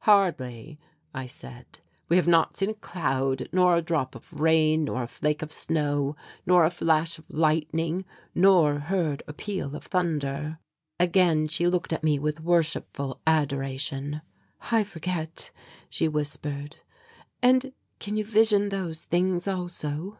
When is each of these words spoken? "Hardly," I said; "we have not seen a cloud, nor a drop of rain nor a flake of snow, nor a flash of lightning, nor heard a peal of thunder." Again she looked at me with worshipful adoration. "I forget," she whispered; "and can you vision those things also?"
"Hardly," 0.00 0.80
I 1.14 1.26
said; 1.26 1.78
"we 2.08 2.16
have 2.16 2.26
not 2.26 2.56
seen 2.56 2.70
a 2.70 2.74
cloud, 2.74 3.48
nor 3.52 3.76
a 3.76 3.82
drop 3.82 4.16
of 4.16 4.32
rain 4.32 4.82
nor 4.86 5.04
a 5.04 5.06
flake 5.06 5.42
of 5.42 5.52
snow, 5.52 6.16
nor 6.44 6.64
a 6.64 6.70
flash 6.70 7.20
of 7.20 7.24
lightning, 7.30 8.04
nor 8.34 8.80
heard 8.80 9.22
a 9.28 9.32
peal 9.32 9.76
of 9.76 9.84
thunder." 9.84 10.58
Again 10.98 11.46
she 11.46 11.68
looked 11.68 11.92
at 11.92 12.02
me 12.02 12.18
with 12.18 12.40
worshipful 12.40 13.20
adoration. 13.28 14.22
"I 14.72 14.82
forget," 14.82 15.52
she 15.88 16.08
whispered; 16.08 16.78
"and 17.40 17.72
can 18.00 18.16
you 18.16 18.24
vision 18.24 18.70
those 18.70 19.04
things 19.04 19.46
also?" 19.46 20.18